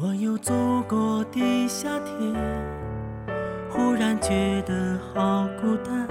[0.00, 0.54] 我有走
[0.88, 2.32] 过的夏天，
[3.68, 6.08] 忽然觉得好孤单，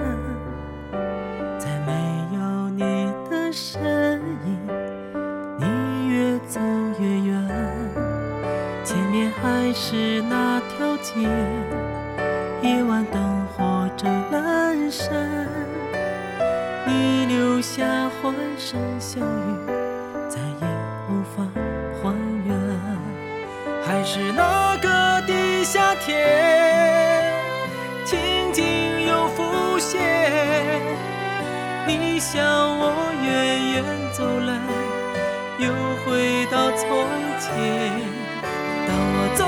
[9.68, 11.12] 还是那条街，
[12.62, 15.46] 夜晚灯火正阑珊，
[16.86, 19.24] 你留下欢声笑语，
[20.26, 20.66] 再也
[21.10, 21.44] 无法
[22.00, 22.56] 还原。
[23.84, 24.88] 还是那个
[25.26, 27.30] 的夏天，
[28.06, 28.18] 情
[28.54, 30.00] 景又浮现。
[31.86, 34.58] 你向我远远走来，
[35.58, 35.68] 又
[36.06, 37.06] 回到从
[37.38, 38.18] 前。
[38.86, 39.44] 当我走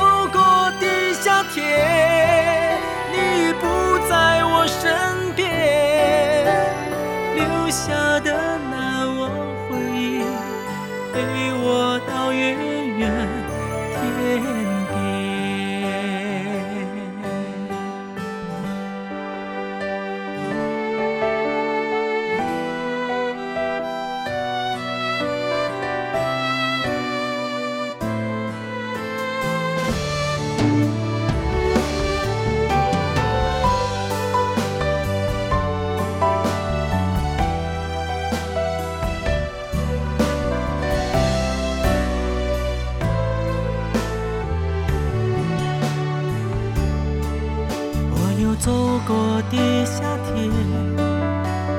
[48.60, 48.70] 走
[49.06, 50.50] 过的夏天，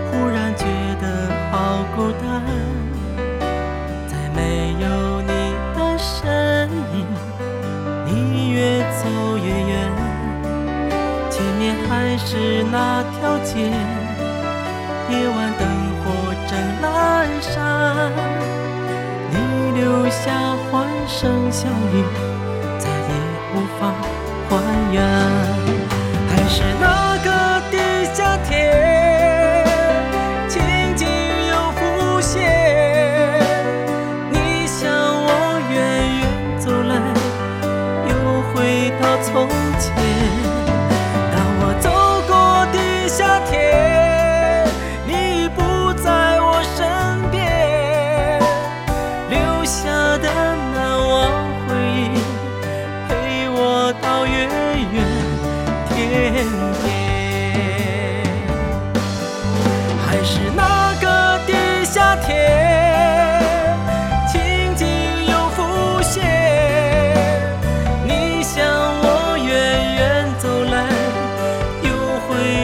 [0.10, 0.66] 忽然觉
[1.00, 2.42] 得好孤单，
[4.08, 5.32] 在没有你
[5.76, 7.06] 的身影，
[8.08, 9.72] 你越走越远，
[11.30, 13.70] 前面还是那条街，
[15.12, 15.62] 夜晚灯
[16.02, 16.10] 火
[16.50, 16.84] 正阑
[17.42, 18.12] 珊，
[19.30, 19.36] 你
[19.80, 20.34] 留下
[20.72, 22.04] 欢声笑语，
[22.80, 22.92] 再也
[23.54, 23.94] 无法
[24.50, 24.52] 还
[24.92, 25.31] 原。
[39.24, 39.48] 从
[39.80, 39.94] 前。
[41.32, 41.90] 当我走
[42.28, 42.32] 过
[42.74, 42.78] 的
[43.08, 44.66] 夏天，
[45.06, 46.80] 你已不在我身
[47.30, 48.40] 边，
[49.30, 49.88] 留下
[50.18, 50.28] 的
[50.74, 50.76] 难
[51.08, 51.12] 忘
[51.68, 52.20] 回忆，
[53.08, 53.10] 陪
[53.50, 54.34] 我到月
[54.92, 54.96] 圆。
[55.94, 55.96] 天
[56.84, 56.86] 边，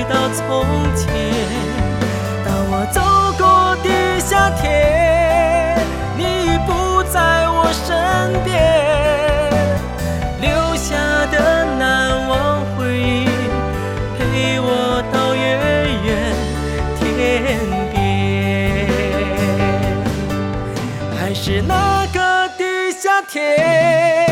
[0.10, 0.44] 到从
[0.96, 1.06] 前。
[2.46, 3.00] 当我走
[3.38, 3.44] 过
[3.84, 3.88] 的
[4.20, 4.66] 夏天，
[6.18, 7.86] 你已不在我身
[8.44, 8.56] 边，
[10.42, 10.46] 留
[10.76, 10.96] 下
[11.32, 11.36] 的
[11.78, 13.28] 难忘回忆。
[14.18, 14.68] 陪我
[15.12, 15.46] 到远
[16.06, 16.08] 远
[17.00, 17.02] 天
[17.92, 17.96] 边，
[21.18, 22.18] 还是那个
[22.58, 24.27] 的夏天，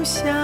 [0.00, 0.39] 留下